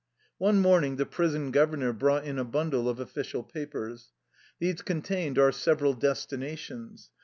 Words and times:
One 0.39 0.57
morning 0.57 0.95
the 0.95 1.05
prison 1.05 1.51
governor 1.51 1.93
brought 1.93 2.23
in 2.25 2.39
a 2.39 2.43
bundle 2.43 2.89
of 2.89 2.99
official 2.99 3.43
papers. 3.43 4.13
These 4.57 4.81
contained 4.81 5.37
our 5.37 5.51
several 5.51 5.93
destinations. 5.93 7.11